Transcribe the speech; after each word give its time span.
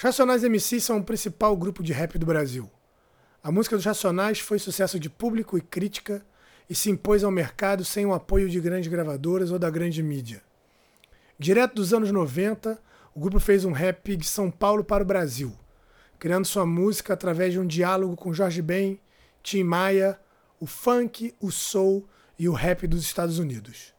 Os 0.00 0.04
Racionais 0.04 0.42
MCs 0.42 0.82
são 0.82 0.96
o 0.96 1.04
principal 1.04 1.54
grupo 1.54 1.82
de 1.82 1.92
rap 1.92 2.18
do 2.18 2.24
Brasil. 2.24 2.70
A 3.42 3.52
música 3.52 3.76
dos 3.76 3.84
Racionais 3.84 4.40
foi 4.40 4.58
sucesso 4.58 4.98
de 4.98 5.10
público 5.10 5.58
e 5.58 5.60
crítica 5.60 6.24
e 6.70 6.74
se 6.74 6.88
impôs 6.88 7.22
ao 7.22 7.30
mercado 7.30 7.84
sem 7.84 8.06
o 8.06 8.14
apoio 8.14 8.48
de 8.48 8.58
grandes 8.60 8.90
gravadoras 8.90 9.50
ou 9.50 9.58
da 9.58 9.68
grande 9.68 10.02
mídia. 10.02 10.42
Direto 11.38 11.74
dos 11.74 11.92
anos 11.92 12.10
90, 12.10 12.80
o 13.14 13.20
grupo 13.20 13.38
fez 13.38 13.66
um 13.66 13.72
rap 13.72 14.16
de 14.16 14.26
São 14.26 14.50
Paulo 14.50 14.82
para 14.82 15.02
o 15.02 15.06
Brasil, 15.06 15.54
criando 16.18 16.46
sua 16.46 16.64
música 16.64 17.12
através 17.12 17.52
de 17.52 17.60
um 17.60 17.66
diálogo 17.66 18.16
com 18.16 18.32
Jorge 18.32 18.62
Ben, 18.62 18.98
Tim 19.42 19.64
Maia, 19.64 20.18
o 20.58 20.64
funk, 20.64 21.34
o 21.38 21.50
soul 21.50 22.08
e 22.38 22.48
o 22.48 22.54
rap 22.54 22.86
dos 22.86 23.02
Estados 23.02 23.38
Unidos. 23.38 23.92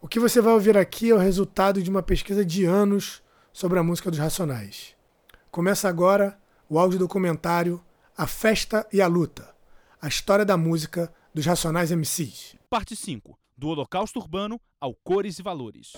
O 0.00 0.08
que 0.08 0.18
você 0.18 0.40
vai 0.40 0.54
ouvir 0.54 0.78
aqui 0.78 1.10
é 1.10 1.14
o 1.14 1.18
resultado 1.18 1.82
de 1.82 1.90
uma 1.90 2.02
pesquisa 2.02 2.42
de 2.42 2.64
anos 2.64 3.22
sobre 3.58 3.76
a 3.76 3.82
música 3.82 4.08
dos 4.08 4.20
Racionais. 4.20 4.94
Começa 5.50 5.88
agora 5.88 6.38
o 6.68 6.78
áudio 6.78 6.96
documentário 6.96 7.82
A 8.16 8.24
Festa 8.24 8.86
e 8.92 9.02
a 9.02 9.08
Luta 9.08 9.52
A 10.00 10.06
História 10.06 10.44
da 10.44 10.56
Música 10.56 11.12
dos 11.34 11.44
Racionais 11.44 11.90
MCs. 11.90 12.54
Parte 12.70 12.94
5 12.94 13.36
Do 13.56 13.66
Holocausto 13.66 14.20
Urbano 14.20 14.60
ao 14.80 14.94
Cores 14.94 15.40
e 15.40 15.42
Valores. 15.42 15.94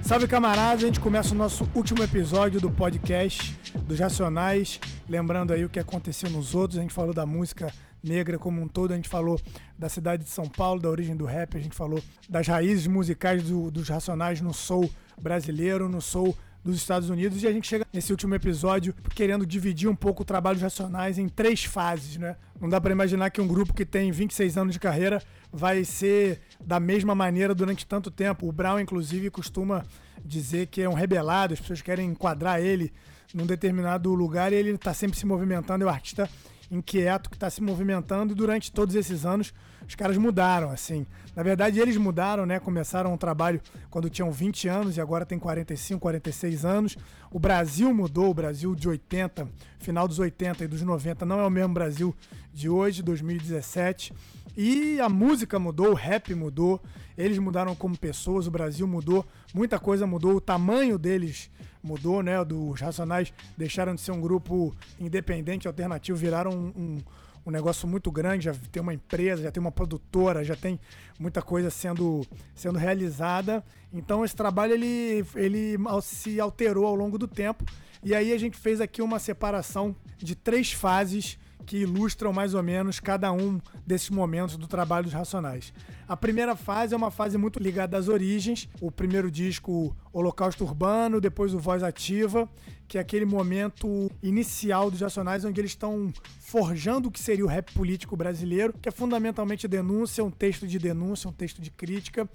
Salve 0.00 0.26
camaradas, 0.26 0.82
a 0.82 0.86
gente 0.86 0.98
começa 0.98 1.34
o 1.34 1.36
nosso 1.36 1.68
último 1.74 2.02
episódio 2.02 2.58
do 2.58 2.70
podcast 2.70 3.52
dos 3.82 4.00
Racionais. 4.00 4.80
Lembrando 5.06 5.52
aí 5.52 5.66
o 5.66 5.68
que 5.68 5.78
aconteceu 5.78 6.30
nos 6.30 6.54
outros, 6.54 6.78
a 6.78 6.80
gente 6.80 6.94
falou 6.94 7.12
da 7.12 7.26
música 7.26 7.70
negra 8.06 8.38
como 8.38 8.60
um 8.60 8.68
todo. 8.68 8.92
A 8.92 8.96
gente 8.96 9.08
falou 9.08 9.40
da 9.78 9.88
cidade 9.88 10.24
de 10.24 10.30
São 10.30 10.48
Paulo, 10.48 10.80
da 10.80 10.88
origem 10.88 11.16
do 11.16 11.24
rap, 11.24 11.56
a 11.56 11.60
gente 11.60 11.74
falou 11.74 12.02
das 12.28 12.46
raízes 12.46 12.86
musicais 12.86 13.42
do, 13.42 13.70
dos 13.70 13.88
Racionais 13.88 14.40
no 14.40 14.54
soul 14.54 14.90
brasileiro, 15.20 15.88
no 15.88 16.00
soul 16.00 16.36
dos 16.64 16.76
Estados 16.76 17.08
Unidos. 17.08 17.42
E 17.42 17.46
a 17.46 17.52
gente 17.52 17.66
chega 17.66 17.86
nesse 17.92 18.12
último 18.12 18.34
episódio 18.34 18.94
querendo 19.14 19.46
dividir 19.46 19.88
um 19.88 19.94
pouco 19.94 20.22
o 20.22 20.24
trabalho 20.24 20.56
dos 20.56 20.62
Racionais 20.62 21.18
em 21.18 21.28
três 21.28 21.64
fases, 21.64 22.16
né? 22.16 22.36
Não 22.60 22.68
dá 22.68 22.80
para 22.80 22.92
imaginar 22.92 23.30
que 23.30 23.40
um 23.40 23.46
grupo 23.46 23.72
que 23.72 23.84
tem 23.84 24.10
26 24.10 24.56
anos 24.56 24.72
de 24.72 24.80
carreira 24.80 25.22
vai 25.52 25.84
ser 25.84 26.40
da 26.64 26.80
mesma 26.80 27.14
maneira 27.14 27.54
durante 27.54 27.86
tanto 27.86 28.10
tempo. 28.10 28.48
O 28.48 28.52
Brown, 28.52 28.80
inclusive, 28.80 29.30
costuma 29.30 29.84
dizer 30.24 30.66
que 30.66 30.82
é 30.82 30.88
um 30.88 30.94
rebelado, 30.94 31.54
as 31.54 31.60
pessoas 31.60 31.82
querem 31.82 32.10
enquadrar 32.10 32.60
ele 32.60 32.92
num 33.32 33.46
determinado 33.46 34.12
lugar 34.14 34.52
e 34.52 34.56
ele 34.56 34.70
está 34.70 34.94
sempre 34.94 35.18
se 35.18 35.26
movimentando, 35.26 35.84
é 35.84 35.86
o 35.86 35.90
artista 35.90 36.28
inquieto 36.70 37.30
que 37.30 37.36
está 37.36 37.48
se 37.50 37.62
movimentando 37.62 38.32
e 38.32 38.36
durante 38.36 38.72
todos 38.72 38.94
esses 38.94 39.24
anos 39.24 39.52
os 39.88 39.94
caras 39.94 40.16
mudaram, 40.16 40.70
assim. 40.70 41.06
Na 41.34 41.42
verdade, 41.42 41.78
eles 41.78 41.96
mudaram, 41.96 42.46
né? 42.46 42.58
Começaram 42.58 43.12
um 43.12 43.16
trabalho 43.16 43.60
quando 43.90 44.08
tinham 44.08 44.32
20 44.32 44.68
anos 44.68 44.96
e 44.96 45.00
agora 45.00 45.26
tem 45.26 45.38
45, 45.38 46.00
46 46.00 46.64
anos. 46.64 46.96
O 47.30 47.38
Brasil 47.38 47.92
mudou, 47.92 48.30
o 48.30 48.34
Brasil 48.34 48.74
de 48.74 48.88
80, 48.88 49.48
final 49.78 50.08
dos 50.08 50.18
80 50.18 50.64
e 50.64 50.66
dos 50.66 50.82
90 50.82 51.24
não 51.26 51.38
é 51.38 51.46
o 51.46 51.50
mesmo 51.50 51.74
Brasil 51.74 52.14
de 52.52 52.68
hoje, 52.68 53.02
2017. 53.02 54.12
E 54.56 54.98
a 55.00 55.08
música 55.08 55.58
mudou, 55.58 55.90
o 55.90 55.94
rap 55.94 56.34
mudou, 56.34 56.80
eles 57.16 57.38
mudaram 57.38 57.74
como 57.74 57.96
pessoas, 57.96 58.46
o 58.46 58.50
Brasil 58.50 58.86
mudou, 58.86 59.24
muita 59.52 59.78
coisa 59.78 60.06
mudou, 60.06 60.36
o 60.36 60.40
tamanho 60.40 60.98
deles 60.98 61.50
mudou, 61.82 62.22
né? 62.22 62.42
Dos 62.42 62.80
Racionais 62.80 63.32
deixaram 63.56 63.94
de 63.94 64.00
ser 64.00 64.12
um 64.12 64.20
grupo 64.20 64.74
independente, 64.98 65.68
alternativo, 65.68 66.16
viraram 66.16 66.50
um, 66.50 66.72
um, 66.74 66.98
um, 67.46 67.50
negócio 67.50 67.86
muito 67.86 68.10
grande, 68.10 68.44
já 68.46 68.54
tem 68.72 68.82
uma 68.82 68.92
empresa, 68.92 69.42
já 69.42 69.50
tem 69.50 69.60
uma 69.60 69.72
produtora, 69.72 70.44
já 70.44 70.56
tem 70.56 70.78
muita 71.18 71.40
coisa 71.40 71.70
sendo, 71.70 72.26
sendo 72.54 72.78
realizada. 72.78 73.64
Então 73.92 74.24
esse 74.24 74.34
trabalho 74.34 74.74
ele, 74.74 75.24
ele 75.34 75.76
se 76.02 76.40
alterou 76.40 76.86
ao 76.86 76.94
longo 76.94 77.16
do 77.16 77.28
tempo. 77.28 77.64
E 78.02 78.14
aí 78.14 78.32
a 78.32 78.38
gente 78.38 78.56
fez 78.56 78.80
aqui 78.80 79.00
uma 79.00 79.18
separação 79.18 79.94
de 80.18 80.34
três 80.34 80.72
fases 80.72 81.38
que 81.66 81.78
ilustram 81.78 82.32
mais 82.32 82.54
ou 82.54 82.62
menos 82.62 83.00
cada 83.00 83.32
um 83.32 83.60
desses 83.84 84.08
momentos 84.08 84.56
do 84.56 84.68
trabalho 84.68 85.04
dos 85.04 85.12
Racionais. 85.12 85.72
A 86.08 86.16
primeira 86.16 86.54
fase 86.54 86.94
é 86.94 86.96
uma 86.96 87.10
fase 87.10 87.36
muito 87.36 87.58
ligada 87.58 87.98
às 87.98 88.08
origens. 88.08 88.68
O 88.80 88.90
primeiro 88.92 89.28
disco, 89.28 89.94
Holocausto 90.12 90.62
Urbano, 90.64 91.20
depois 91.20 91.52
o 91.52 91.58
Voz 91.58 91.82
Ativa, 91.82 92.48
que 92.86 92.96
é 92.96 93.00
aquele 93.00 93.24
momento 93.24 94.08
inicial 94.22 94.90
dos 94.90 95.00
Racionais, 95.00 95.44
onde 95.44 95.60
eles 95.60 95.72
estão 95.72 96.12
forjando 96.38 97.08
o 97.08 97.10
que 97.10 97.18
seria 97.18 97.44
o 97.44 97.48
rap 97.48 97.74
político 97.74 98.16
brasileiro, 98.16 98.72
que 98.80 98.88
é 98.88 98.92
fundamentalmente 98.92 99.66
denúncia, 99.66 100.24
um 100.24 100.30
texto 100.30 100.66
de 100.66 100.78
denúncia, 100.78 101.28
um 101.28 101.32
texto 101.32 101.60
de 101.60 101.72
crítica, 101.72 102.28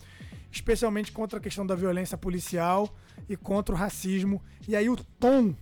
especialmente 0.51 1.13
contra 1.13 1.39
a 1.39 1.41
questão 1.41 1.65
da 1.65 1.73
violência 1.73 2.17
policial 2.17 2.93
e 3.29 3.37
contra 3.37 3.73
o 3.73 3.77
racismo. 3.77 4.41
E 4.67 4.75
aí 4.75 4.89
o 4.89 4.97
tom 5.17 5.55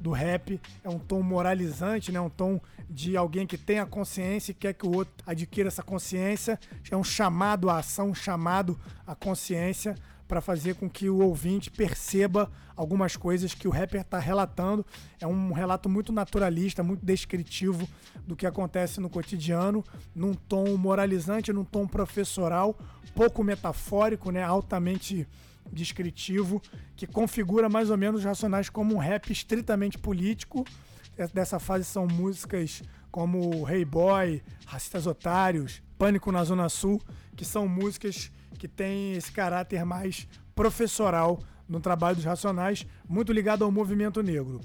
do 0.00 0.10
rap 0.10 0.58
é 0.82 0.88
um 0.88 0.98
tom 0.98 1.22
moralizante, 1.22 2.10
né? 2.10 2.20
Um 2.20 2.30
tom 2.30 2.58
de 2.88 3.16
alguém 3.16 3.46
que 3.46 3.58
tem 3.58 3.78
a 3.78 3.86
consciência 3.86 4.52
e 4.52 4.54
quer 4.54 4.72
que 4.72 4.86
o 4.86 4.92
outro 4.92 5.12
adquira 5.26 5.68
essa 5.68 5.82
consciência. 5.82 6.58
É 6.90 6.96
um 6.96 7.04
chamado 7.04 7.68
à 7.68 7.78
ação, 7.78 8.08
um 8.08 8.14
chamado 8.14 8.78
à 9.06 9.14
consciência 9.14 9.94
para 10.26 10.40
fazer 10.40 10.76
com 10.76 10.88
que 10.88 11.10
o 11.10 11.18
ouvinte 11.18 11.70
perceba 11.70 12.50
algumas 12.76 13.16
coisas 13.16 13.52
que 13.52 13.66
o 13.66 13.70
rapper 13.70 14.00
está 14.00 14.18
relatando. 14.18 14.86
É 15.20 15.26
um 15.26 15.52
relato 15.52 15.88
muito 15.88 16.12
naturalista, 16.12 16.82
muito 16.82 17.04
descritivo 17.04 17.86
do 18.24 18.36
que 18.36 18.46
acontece 18.46 19.00
no 19.00 19.10
cotidiano, 19.10 19.84
num 20.14 20.32
tom 20.32 20.76
moralizante, 20.76 21.52
num 21.52 21.64
tom 21.64 21.86
professoral, 21.86 22.78
pouco 23.12 23.42
metafórico, 23.42 24.30
né? 24.30 24.42
altamente 24.42 25.26
descritivo 25.72 26.60
que 26.96 27.06
configura 27.06 27.68
mais 27.68 27.90
ou 27.90 27.96
menos 27.96 28.20
os 28.20 28.26
Racionais 28.26 28.68
como 28.68 28.94
um 28.94 28.98
rap 28.98 29.30
estritamente 29.30 29.98
político. 29.98 30.64
Dessa 31.34 31.58
fase 31.58 31.84
são 31.84 32.06
músicas 32.06 32.82
como 33.10 33.68
Hey 33.68 33.84
Boy, 33.84 34.42
Racistas 34.66 35.06
Otários, 35.06 35.82
Pânico 35.98 36.32
na 36.32 36.42
Zona 36.44 36.68
Sul, 36.68 37.00
que 37.36 37.44
são 37.44 37.68
músicas 37.68 38.30
que 38.58 38.68
têm 38.68 39.14
esse 39.14 39.30
caráter 39.32 39.84
mais 39.84 40.26
professoral 40.54 41.40
no 41.68 41.80
trabalho 41.80 42.16
dos 42.16 42.24
Racionais, 42.24 42.86
muito 43.08 43.32
ligado 43.32 43.64
ao 43.64 43.70
movimento 43.70 44.22
negro. 44.22 44.60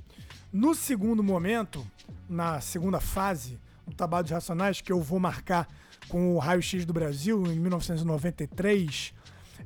No 0.52 0.74
segundo 0.74 1.22
momento, 1.22 1.86
na 2.28 2.62
segunda 2.62 3.00
fase 3.00 3.60
do 3.86 3.94
trabalho 3.94 4.24
dos 4.24 4.32
Racionais, 4.32 4.82
que 4.82 4.92
eu 4.92 5.02
vou 5.02 5.20
marcar 5.20 5.68
com 6.08 6.36
o 6.36 6.40
Raio 6.40 6.62
X 6.62 6.86
do 6.86 6.94
Brasil, 6.94 7.46
em 7.48 7.60
1993, 7.60 9.14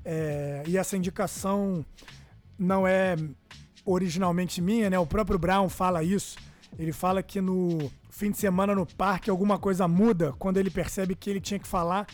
é, 0.03 0.63
e 0.67 0.77
essa 0.77 0.95
indicação 0.97 1.85
não 2.57 2.87
é 2.87 3.15
originalmente 3.85 4.61
minha, 4.61 4.89
né? 4.89 4.99
O 4.99 5.05
próprio 5.05 5.39
Brown 5.39 5.69
fala 5.69 6.03
isso. 6.03 6.37
Ele 6.77 6.91
fala 6.91 7.23
que 7.23 7.41
no 7.41 7.91
fim 8.09 8.31
de 8.31 8.37
semana 8.37 8.75
no 8.75 8.85
parque 8.85 9.29
alguma 9.29 9.57
coisa 9.57 9.87
muda 9.87 10.33
quando 10.37 10.57
ele 10.57 10.69
percebe 10.69 11.15
que 11.15 11.29
ele 11.29 11.39
tinha 11.41 11.59
que 11.59 11.67
falar 11.67 12.05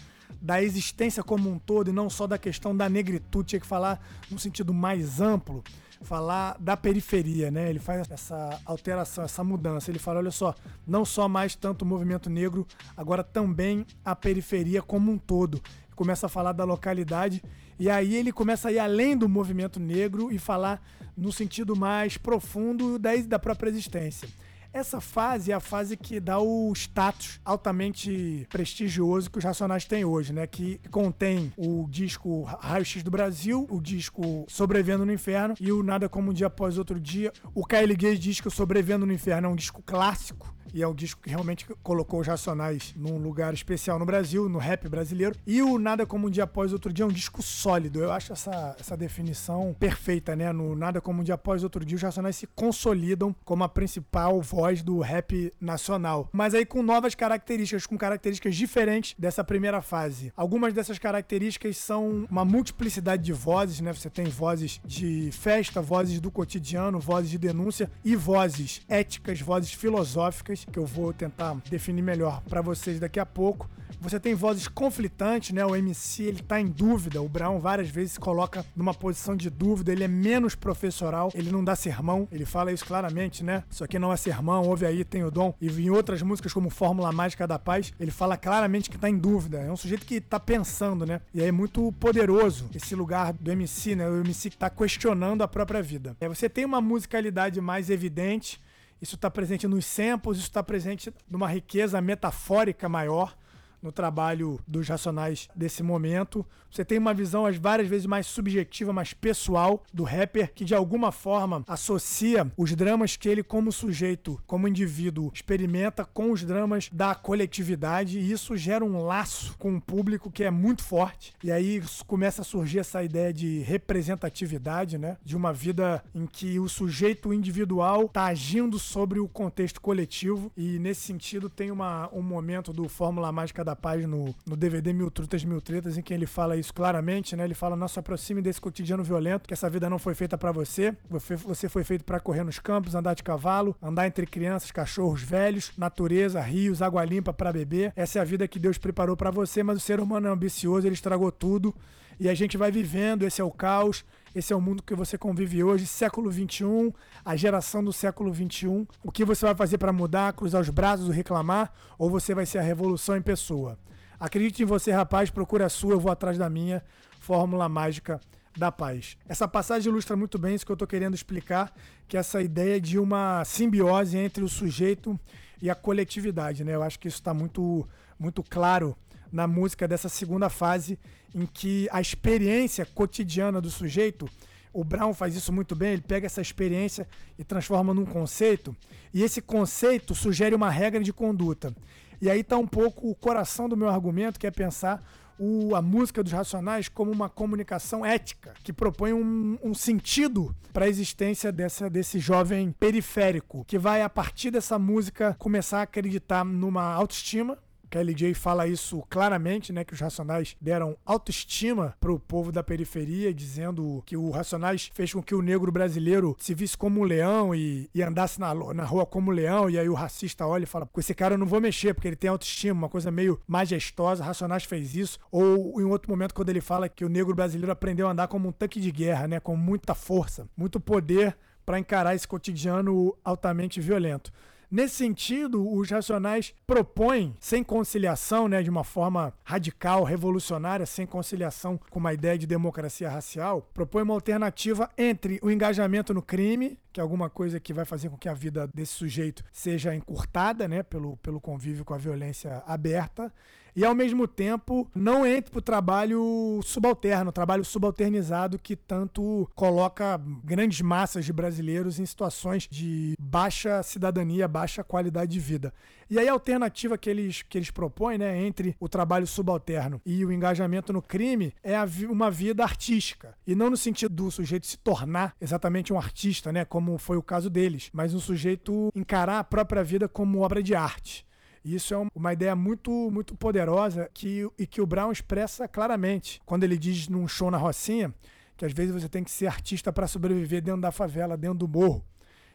da 0.42 0.62
existência 0.62 1.24
como 1.24 1.50
um 1.50 1.58
todo 1.58 1.90
e 1.90 1.94
não 1.94 2.10
só 2.10 2.28
da 2.28 2.38
questão 2.38 2.76
da 2.76 2.88
negritude, 2.88 3.50
tinha 3.50 3.60
que 3.60 3.66
falar 3.66 4.00
num 4.30 4.38
sentido 4.38 4.74
mais 4.74 5.20
amplo, 5.20 5.64
falar 6.02 6.56
da 6.60 6.78
periferia, 6.78 7.50
né? 7.50 7.70
Ele 7.70 7.80
faz 7.80 8.10
essa 8.10 8.60
alteração, 8.66 9.24
essa 9.24 9.44
mudança. 9.44 9.90
Ele 9.90 10.00
fala, 10.00 10.20
olha 10.20 10.32
só, 10.32 10.54
não 10.86 11.04
só 11.04 11.28
mais 11.28 11.56
tanto 11.56 11.82
o 11.82 11.86
movimento 11.86 12.30
negro, 12.30 12.66
agora 12.96 13.24
também 13.24 13.86
a 14.04 14.16
periferia 14.16 14.82
como 14.82 15.12
um 15.12 15.18
todo. 15.18 15.62
Começa 15.96 16.28
a 16.28 16.30
falar 16.30 16.52
da 16.52 16.64
localidade 16.64 17.42
e 17.80 17.90
aí 17.90 18.16
ele 18.16 18.32
começa 18.32 18.70
a 18.70 18.72
ir 18.72 18.80
além 18.80 19.18
do 19.18 19.28
movimento 19.28 19.80
negro 19.80 20.32
e 20.32 20.38
falar 20.38 20.82
no 21.16 21.32
sentido 21.32 21.76
mais 21.76 22.18
profundo 22.18 22.98
da, 23.00 23.16
da 23.16 23.40
própria 23.40 23.70
existência. 23.70 24.28
Essa 24.76 25.00
fase 25.00 25.54
é 25.54 25.56
a 25.56 25.62
fase 25.62 25.96
que 25.96 26.20
dá 26.20 26.38
o 26.38 26.74
status 26.74 27.40
altamente 27.46 28.46
prestigioso 28.50 29.32
que 29.32 29.38
os 29.38 29.44
Racionais 29.46 29.86
têm 29.86 30.04
hoje, 30.04 30.34
né? 30.34 30.46
Que 30.46 30.82
contém 30.92 31.54
o 31.56 31.88
disco 31.90 32.44
Raio 32.44 32.84
X 32.84 33.02
do 33.02 33.10
Brasil, 33.10 33.66
o 33.70 33.80
disco 33.80 34.46
Sobrevivendo 34.50 35.06
no 35.06 35.14
Inferno 35.14 35.56
e 35.62 35.72
o 35.72 35.82
Nada 35.82 36.10
Como 36.10 36.32
Um 36.32 36.34
Dia 36.34 36.48
Após 36.48 36.78
Outro 36.78 37.00
Dia. 37.00 37.32
O 37.54 37.66
Kyle 37.66 37.96
Gaze 37.96 38.18
diz 38.18 38.42
que 38.42 38.50
o 38.50 38.52
Sobrevivendo 38.52 39.06
no 39.06 39.14
Inferno 39.14 39.48
é 39.48 39.50
um 39.50 39.56
disco 39.56 39.82
clássico 39.82 40.55
e 40.76 40.84
é 40.84 40.88
um 40.88 40.94
disco 40.94 41.22
que 41.22 41.30
realmente 41.30 41.66
colocou 41.82 42.20
os 42.20 42.28
Racionais 42.28 42.94
num 42.98 43.18
lugar 43.18 43.54
especial 43.54 43.98
no 43.98 44.06
Brasil, 44.06 44.50
no 44.50 44.60
rap 44.60 44.90
brasileiro. 44.90 45.34
E 45.48 45.62
o 45.62 45.80
Nada 45.80 46.06
Como 46.06 46.28
Um 46.28 46.30
Dia 46.30 46.44
Após 46.44 46.74
Outro 46.74 46.92
Dia 46.92 47.06
é 47.06 47.08
um 47.08 47.12
disco 47.12 47.42
sólido. 47.42 48.02
Eu 48.02 48.12
acho 48.12 48.34
essa, 48.34 48.76
essa 48.78 48.98
definição 48.98 49.74
perfeita, 49.80 50.36
né? 50.36 50.52
No 50.52 50.76
Nada 50.76 51.00
Como 51.00 51.22
Um 51.22 51.24
Dia 51.24 51.36
Após 51.36 51.64
Outro 51.64 51.86
Dia, 51.86 51.96
os 51.96 52.02
Racionais 52.02 52.36
se 52.36 52.46
consolidam 52.48 53.34
como 53.46 53.64
a 53.64 53.70
principal 53.70 54.42
voz 54.42 54.84
do 54.84 55.00
rap 55.00 55.50
nacional. 55.62 56.28
Mas 56.34 56.54
aí 56.54 56.66
com 56.66 56.84
novas 56.84 57.16
características, 57.16 57.88
com 57.88 57.98
características 57.98 58.54
diferentes 58.54 59.16
dessa 59.18 59.46
primeira 59.46 59.82
fase. 59.82 60.34
Algumas 60.36 60.74
dessas 60.74 61.00
características 61.00 61.78
são 61.78 62.28
uma 62.30 62.44
multiplicidade 62.44 63.24
de 63.24 63.32
vozes, 63.32 63.80
né? 63.80 63.94
Você 63.94 64.10
tem 64.10 64.26
vozes 64.26 64.82
de 64.84 65.30
festa, 65.32 65.82
vozes 65.82 66.20
do 66.20 66.30
cotidiano, 66.30 67.00
vozes 67.00 67.32
de 67.32 67.38
denúncia 67.38 67.90
e 68.04 68.14
vozes 68.14 68.82
éticas, 68.90 69.40
vozes 69.40 69.72
filosóficas 69.72 70.65
que 70.72 70.80
eu 70.80 70.86
vou 70.86 71.14
tentar 71.14 71.56
definir 71.70 72.02
melhor 72.02 72.42
para 72.50 72.62
vocês 72.62 73.00
daqui 73.00 73.20
a 73.20 73.26
pouco. 73.26 73.70
você 74.02 74.20
tem 74.20 74.36
vozes 74.36 74.68
conflitantes, 74.68 75.52
né? 75.52 75.66
O 75.66 75.76
MC 75.76 76.24
ele 76.24 76.44
tá 76.44 76.60
em 76.60 76.68
dúvida, 76.68 77.22
o 77.22 77.30
Brown 77.30 77.60
várias 77.60 77.90
vezes 77.90 78.14
se 78.14 78.20
coloca 78.20 78.64
numa 78.76 78.94
posição 78.94 79.36
de 79.36 79.50
dúvida, 79.50 79.92
ele 79.92 80.04
é 80.04 80.08
menos 80.08 80.54
professoral, 80.54 81.32
ele 81.34 81.52
não 81.52 81.64
dá 81.64 81.76
sermão, 81.76 82.28
ele 82.32 82.46
fala 82.46 82.72
isso 82.72 82.86
claramente, 82.86 83.44
né? 83.44 83.64
Isso 83.70 83.84
aqui 83.84 83.98
não 83.98 84.12
é 84.12 84.18
sermão, 84.18 84.64
ouve 84.64 84.86
aí, 84.86 85.04
tem 85.04 85.24
o 85.24 85.32
dom. 85.32 85.54
E 85.60 85.68
em 85.68 85.90
outras 85.90 86.22
músicas 86.22 86.54
como 86.54 86.70
Fórmula 86.70 87.12
Mágica 87.12 87.48
da 87.48 87.58
Paz, 87.58 87.94
ele 88.00 88.12
fala 88.12 88.38
claramente 88.38 88.90
que 88.90 88.98
tá 88.98 89.10
em 89.10 89.18
dúvida, 89.18 89.60
é 89.60 89.72
um 89.72 89.78
sujeito 89.78 90.06
que 90.06 90.22
tá 90.22 90.40
pensando, 90.40 91.06
né? 91.06 91.22
E 91.34 91.42
é 91.42 91.52
muito 91.52 91.92
poderoso 91.94 92.70
esse 92.76 92.96
lugar 92.96 93.34
do 93.34 93.52
MC, 93.52 93.96
né? 93.96 94.08
O 94.08 94.20
MC 94.20 94.52
que 94.52 94.58
tá 94.58 94.70
questionando 94.70 95.42
a 95.42 95.48
própria 95.48 95.82
vida. 95.82 96.16
É, 96.20 96.28
você 96.28 96.48
tem 96.48 96.66
uma 96.66 96.82
musicalidade 96.82 97.60
mais 97.60 97.90
evidente, 97.90 98.62
isso 99.02 99.16
está 99.16 99.30
presente 99.30 99.68
nos 99.68 99.86
samples, 99.86 100.38
isso 100.38 100.48
está 100.48 100.64
presente 100.64 101.14
numa 101.30 101.48
riqueza 101.48 102.02
metafórica 102.02 102.88
maior 102.88 103.36
no 103.82 103.92
trabalho 103.92 104.60
dos 104.68 104.88
Racionais 104.88 105.48
desse 105.56 105.84
momento. 105.84 106.46
Você 106.70 106.84
tem 106.84 106.98
uma 106.98 107.14
visão, 107.14 107.46
às 107.46 107.56
várias 107.56 107.88
vezes, 107.88 108.06
mais 108.06 108.28
subjetiva, 108.28 108.92
mais 108.92 109.14
pessoal 109.14 109.84
do 109.94 110.04
rapper, 110.04 110.52
que 110.54 110.66
de 110.66 110.76
alguma 110.76 111.12
forma 111.12 111.64
associa 111.68 112.52
os 112.58 112.76
dramas 112.76 113.16
que 113.16 113.30
ele, 113.30 113.44
como 113.44 113.72
sujeito, 113.72 114.42
como 114.46 114.68
indivíduo, 114.68 115.32
experimenta 115.34 116.04
com 116.04 116.32
os 116.32 116.44
dramas 116.44 116.90
da 116.92 117.16
coletividade, 117.16 118.20
e 118.20 118.32
isso 118.32 118.58
gera 118.58 118.84
um 118.84 119.06
laço 119.06 119.56
com 119.58 119.76
o 119.76 119.82
público 119.82 120.30
que 120.30 120.44
é 120.44 120.52
muito 120.52 120.84
forte. 120.84 121.34
E 121.44 121.52
aí 121.52 121.82
começa 122.06 122.42
a 122.42 122.46
surgir 122.46 122.80
essa 122.80 123.04
ideia 123.04 123.32
de 123.32 123.60
representatividade, 123.60 124.98
né? 124.98 125.18
De 125.24 125.36
uma 125.36 125.54
vida 125.54 126.04
em 126.14 126.26
que 126.26 126.60
o 126.60 126.68
sujeito 126.68 127.34
individual 127.34 128.06
está 128.06 128.26
agindo 128.26 128.78
sobre 128.80 129.20
o 129.20 129.28
contexto 129.28 129.80
coletivo, 129.80 130.52
e 130.58 130.78
nesse 130.80 131.02
sentido 131.02 131.50
tem 131.50 131.72
uma, 131.72 132.10
um 132.14 132.22
momento 132.22 132.74
do 132.74 132.90
Fórmula 132.90 133.32
Mágica 133.32 133.64
da 133.66 133.76
Paz 133.76 134.06
no, 134.06 134.34
no 134.46 134.56
DVD 134.56 134.94
Mil 134.94 135.12
Trutas, 135.12 135.44
Mil 135.44 135.60
Tretas, 135.60 135.98
em 135.98 136.02
que 136.02 136.14
ele 136.14 136.26
fala 136.26 136.56
isso 136.56 136.74
claramente, 136.74 137.36
né? 137.36 137.44
Ele 137.44 137.54
fala: 137.54 137.76
não 137.76 137.88
se 137.88 138.00
aproxime 138.00 138.42
desse 138.42 138.62
cotidiano 138.62 139.04
violento, 139.04 139.48
que 139.48 139.54
essa 139.54 139.70
vida 139.70 139.90
não 139.90 140.00
foi 140.00 140.16
feita 140.16 140.38
para 140.38 140.52
você. 140.52 140.96
Você 141.10 141.68
foi 141.68 141.84
feito 141.84 142.06
para 142.06 142.20
correr 142.20 142.44
nos 142.44 142.60
campos, 142.60 142.96
andar 142.96 143.16
de 143.16 143.24
cavalo, 143.24 143.76
andar 143.82 144.08
entre 144.08 144.26
crianças, 144.26 144.72
cachorros 144.72 145.22
velhos, 145.22 145.72
natureza, 145.78 146.40
rios, 146.40 146.82
água 146.82 147.04
limpa 147.04 147.34
para 147.34 147.52
beber. 147.52 147.92
Essa 147.96 148.20
é 148.20 148.22
a 148.22 148.26
vida 148.26 148.48
que 148.48 148.60
Deus 148.60 148.78
preparou 148.78 149.18
para 149.18 149.32
você, 149.32 149.64
mas 149.64 149.78
o 149.78 149.82
ser 149.82 150.00
humano 150.00 150.28
é 150.28 150.32
ambicioso, 150.32 150.88
ele 150.88 150.96
estragou 150.96 151.32
tudo. 151.32 151.76
E 152.20 152.30
a 152.30 152.34
gente 152.34 152.58
vai 152.58 152.72
vivendo, 152.72 153.24
esse 153.24 153.42
é 153.42 153.44
o 153.44 153.52
caos, 153.52 154.06
esse 154.36 154.52
é 154.52 154.56
o 154.56 154.60
mundo 154.60 154.84
que 154.84 154.94
você 154.94 155.18
convive 155.18 155.64
hoje, 155.64 155.88
século 155.88 156.30
21, 156.30 156.92
a 157.24 157.38
geração 157.38 157.82
do 157.82 157.94
século 157.94 158.34
21. 158.34 158.86
O 159.02 159.10
que 159.10 159.24
você 159.24 159.46
vai 159.46 159.56
fazer 159.56 159.78
para 159.78 159.94
mudar, 159.94 160.34
cruzar 160.34 160.62
os 160.62 160.70
braços, 160.70 161.08
reclamar, 161.16 161.72
ou 161.98 162.10
você 162.10 162.36
vai 162.36 162.46
ser 162.46 162.58
a 162.58 162.62
revolução 162.62 163.16
em 163.16 163.22
pessoa? 163.22 163.80
Acredite 164.20 164.62
em 164.62 164.66
você, 164.66 164.92
rapaz, 164.92 165.30
procure 165.30 165.64
a 165.64 165.70
sua, 165.70 165.94
eu 165.94 166.00
vou 166.02 166.12
atrás 166.12 166.38
da 166.38 166.50
minha. 166.50 166.84
Fórmula 167.22 167.70
mágica 167.70 168.20
da 168.58 168.72
paz. 168.74 169.18
Essa 169.26 169.48
passagem 169.48 169.90
ilustra 169.90 170.18
muito 170.18 170.38
bem 170.38 170.54
isso 170.54 170.66
que 170.66 170.72
eu 170.72 170.76
estou 170.76 170.88
querendo 170.88 171.16
explicar, 171.16 171.74
que 172.06 172.18
é 172.18 172.20
essa 172.20 172.42
ideia 172.42 172.80
de 172.80 173.00
uma 173.00 173.44
simbiose 173.46 174.18
entre 174.18 174.44
o 174.44 174.50
sujeito 174.50 175.18
e 175.62 175.70
a 175.70 175.76
coletividade, 175.76 176.66
né? 176.66 176.76
Eu 176.76 176.84
acho 176.84 177.00
que 177.00 177.08
isso 177.08 177.18
está 177.18 177.34
muito, 177.34 177.88
muito 178.20 178.44
claro 178.44 178.98
na 179.36 179.46
música 179.46 179.86
dessa 179.86 180.08
segunda 180.08 180.50
fase, 180.50 180.98
em 181.34 181.46
que 181.46 181.90
a 181.92 182.00
experiência 182.00 182.86
cotidiana 182.86 183.60
do 183.60 183.70
sujeito, 183.70 184.30
o 184.72 184.82
Brown 184.82 185.14
faz 185.14 185.36
isso 185.36 185.52
muito 185.52 185.76
bem, 185.76 185.92
ele 185.92 186.02
pega 186.02 186.26
essa 186.26 186.42
experiência 186.42 187.06
e 187.38 187.44
transforma 187.44 187.94
num 187.94 188.06
conceito, 188.06 188.74
e 189.14 189.24
esse 189.24 189.42
conceito 189.42 190.16
sugere 190.16 190.56
uma 190.56 190.70
regra 190.70 191.04
de 191.04 191.12
conduta. 191.12 191.76
E 192.22 192.30
aí 192.30 192.40
está 192.40 192.58
um 192.58 192.66
pouco 192.66 193.10
o 193.10 193.14
coração 193.14 193.68
do 193.68 193.76
meu 193.76 193.90
argumento, 193.90 194.40
que 194.40 194.48
é 194.48 194.52
pensar 194.52 195.04
o, 195.38 195.76
a 195.76 195.82
música 195.82 196.24
dos 196.24 196.32
Racionais 196.32 196.88
como 196.88 197.12
uma 197.12 197.28
comunicação 197.28 198.06
ética, 198.06 198.54
que 198.64 198.72
propõe 198.72 199.12
um, 199.12 199.58
um 199.62 199.74
sentido 199.74 200.56
para 200.72 200.86
a 200.86 200.90
existência 200.90 201.52
dessa, 201.52 201.90
desse 201.90 202.20
jovem 202.20 202.72
periférico, 202.72 203.66
que 203.66 203.78
vai, 203.78 204.02
a 204.02 204.10
partir 204.10 204.50
dessa 204.50 204.80
música, 204.80 205.36
começar 205.38 205.80
a 205.80 205.84
acreditar 205.84 206.46
numa 206.46 206.94
autoestima, 206.94 207.58
que 207.90 207.98
a 207.98 208.02
LJ 208.02 208.34
fala 208.34 208.68
isso 208.68 209.04
claramente, 209.10 209.72
né? 209.72 209.84
Que 209.84 209.94
os 209.94 210.00
Racionais 210.00 210.56
deram 210.60 210.98
autoestima 211.06 211.96
para 212.00 212.12
o 212.12 212.20
povo 212.20 212.52
da 212.52 212.64
periferia, 212.64 213.34
dizendo 213.34 214.04
que 214.06 214.18
o 214.18 214.30
Racionais 214.30 214.92
fez 214.94 215.14
com 215.14 215.22
que 215.22 215.36
o 215.36 215.42
negro 215.42 215.72
brasileiro 215.72 216.36
se 216.40 216.54
visse 216.54 216.78
como 216.78 217.02
um 217.02 217.04
leão 217.04 217.54
e, 217.54 217.90
e 217.94 218.02
andasse 218.02 218.40
na, 218.40 218.54
na 218.74 218.84
rua 218.84 219.06
como 219.06 219.32
um 219.32 219.34
leão. 219.34 219.70
E 219.70 219.78
aí 219.78 219.90
o 219.90 219.94
racista 219.94 220.46
olha 220.46 220.64
e 220.64 220.68
fala: 220.68 220.86
com 220.86 221.00
esse 221.00 221.14
cara 221.14 221.36
eu 221.36 221.38
não 221.38 221.46
vou 221.46 221.62
mexer, 221.62 221.94
porque 221.94 222.08
ele 222.08 222.16
tem 222.16 222.30
autoestima, 222.30 222.78
uma 222.78 222.90
coisa 222.90 223.12
meio 223.12 223.40
majestosa. 223.48 224.24
Racionais 224.24 224.64
fez 224.64 224.96
isso. 224.96 225.20
Ou 225.32 225.80
em 225.80 225.86
outro 225.86 226.10
momento, 226.12 226.34
quando 226.34 226.50
ele 226.50 226.62
fala 226.62 226.90
que 226.90 227.06
o 227.06 227.10
negro 227.10 227.34
brasileiro 227.34 227.72
aprendeu 227.72 228.08
a 228.08 228.12
andar 228.12 228.28
como 228.28 228.50
um 228.50 228.52
tanque 228.52 228.80
de 228.80 228.92
guerra, 228.92 229.28
né? 229.28 229.40
Com 229.40 229.56
muita 229.56 229.94
força, 229.96 230.48
muito 230.58 230.80
poder 230.80 231.36
para 231.66 231.80
encarar 231.80 232.14
esse 232.16 232.28
cotidiano 232.28 233.18
altamente 233.24 233.82
violento. 233.82 234.32
Nesse 234.76 234.96
sentido, 234.96 235.66
os 235.74 235.90
racionais 235.90 236.54
propõem, 236.68 237.34
sem 237.40 237.64
conciliação, 237.64 238.50
né, 238.50 238.62
de 238.62 238.70
uma 238.70 238.84
forma 238.84 239.34
radical, 239.42 240.04
revolucionária, 240.04 240.86
sem 240.86 241.06
conciliação 241.08 241.80
com 241.90 241.98
uma 241.98 242.14
ideia 242.14 242.38
de 242.38 242.46
democracia 242.46 243.10
racial, 243.10 243.62
propõem 243.74 244.04
uma 244.04 244.14
alternativa 244.14 244.90
entre 244.98 245.40
o 245.42 245.50
engajamento 245.50 246.14
no 246.14 246.22
crime, 246.22 246.78
que 246.92 247.00
é 247.00 247.04
alguma 247.04 247.30
coisa 247.30 247.58
que 247.58 247.74
vai 247.74 247.86
fazer 247.86 248.10
com 248.10 248.18
que 248.18 248.28
a 248.28 248.34
vida 248.34 248.68
desse 248.68 248.92
sujeito 248.92 249.46
seja 249.50 249.96
encurtada, 249.96 250.68
né, 250.68 250.84
pelo, 250.84 251.16
pelo 251.18 251.40
convívio 251.40 251.86
com 251.86 251.94
a 251.94 251.98
violência 251.98 252.62
aberta, 252.68 253.32
e 253.76 253.84
ao 253.84 253.94
mesmo 253.94 254.28
tempo 254.28 254.90
não 254.96 255.26
entre 255.26 255.52
para 255.52 255.60
o 255.60 255.62
trabalho 255.62 256.60
subalterno, 256.64 257.32
trabalho 257.32 257.66
subalternizado 257.66 258.58
que 258.58 258.76
tanto 258.76 259.50
coloca 259.54 260.20
grandes 260.44 260.82
massas 260.82 261.26
de 261.26 261.34
brasileiros 261.34 262.00
em 262.00 262.06
situações 262.06 262.68
de 262.70 263.16
baixa 263.20 263.84
cidadania, 263.84 264.48
baixa 264.48 264.84
qualidade 264.84 265.32
de 265.32 265.40
vida. 265.40 265.74
E 266.10 266.20
aí 266.20 266.30
a 266.30 266.34
alternativa 266.34 266.98
que 266.98 267.10
eles, 267.10 267.42
que 267.42 267.58
eles 267.58 267.72
propõem, 267.72 268.18
né, 268.18 268.46
entre 268.46 268.76
o 268.80 268.88
trabalho 268.88 269.26
subalterno 269.26 270.00
e 270.06 270.24
o 270.24 270.32
engajamento 270.32 270.94
no 270.94 271.02
crime 271.02 271.52
é 271.64 271.76
uma 272.08 272.30
vida 272.30 272.64
artística. 272.64 273.36
E 273.46 273.56
não 273.56 273.72
no 273.72 273.78
sentido 273.78 274.14
do 274.14 274.32
sujeito 274.32 274.68
se 274.68 274.78
tornar 274.78 275.36
exatamente 275.42 275.92
um 275.92 275.98
artista, 275.98 276.52
né, 276.52 276.64
como 276.64 276.98
foi 276.98 277.18
o 277.18 277.24
caso 277.24 277.50
deles, 277.50 277.90
mas 277.92 278.14
um 278.14 278.20
sujeito 278.20 278.90
encarar 278.96 279.40
a 279.40 279.44
própria 279.44 279.84
vida 279.84 280.08
como 280.08 280.42
obra 280.42 280.62
de 280.62 280.76
arte. 280.76 281.25
Isso 281.66 281.96
é 281.96 282.08
uma 282.14 282.32
ideia 282.32 282.56
muito, 282.56 282.92
muito 283.10 283.36
poderosa 283.36 284.08
que, 284.14 284.48
e 284.56 284.68
que 284.68 284.80
o 284.80 284.86
Brown 284.86 285.12
expressa 285.12 285.68
claramente 285.68 286.40
quando 286.46 286.64
ele 286.64 286.78
diz 286.78 287.08
num 287.08 287.28
show 287.28 287.50
na 287.50 287.58
Rocinha 287.58 288.14
que 288.56 288.64
às 288.64 288.72
vezes 288.72 288.94
você 288.94 289.10
tem 289.10 289.24
que 289.24 289.32
ser 289.32 289.48
artista 289.48 289.92
para 289.92 290.08
sobreviver 290.08 290.62
dentro 290.62 290.80
da 290.80 290.92
favela, 290.92 291.36
dentro 291.36 291.58
do 291.58 291.68
morro. 291.68 292.06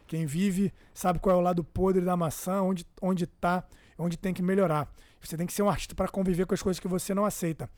Quem 0.07 0.25
vive 0.25 0.73
sabe 0.93 1.19
qual 1.19 1.35
é 1.35 1.39
o 1.39 1.41
lado 1.41 1.61
podre 1.61 2.03
da 2.03 2.15
maçã, 2.15 2.61
onde 2.61 2.85
onde 3.01 3.27
tá, 3.27 3.65
onde 3.97 4.17
tem 4.17 4.33
que 4.33 4.41
melhorar. 4.41 4.89
Você 5.21 5.35
tem 5.37 5.45
que 5.45 5.53
ser 5.53 5.61
um 5.61 5.69
artista 5.69 5.93
para 5.93 6.07
conviver 6.07 6.45
com 6.45 6.53
as 6.53 6.61
coisas 6.61 6.79
que 6.79 6.87
você 6.87 7.13
não 7.13 7.25
aceita. 7.25 7.69